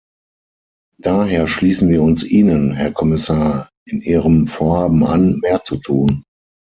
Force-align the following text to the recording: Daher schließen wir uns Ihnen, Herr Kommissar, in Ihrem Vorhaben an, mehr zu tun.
Daher 0.97 1.45
schließen 1.45 1.89
wir 1.91 2.01
uns 2.01 2.23
Ihnen, 2.23 2.71
Herr 2.73 2.91
Kommissar, 2.91 3.69
in 3.85 4.01
Ihrem 4.01 4.47
Vorhaben 4.47 5.03
an, 5.03 5.37
mehr 5.43 5.63
zu 5.63 5.77
tun. 5.77 6.23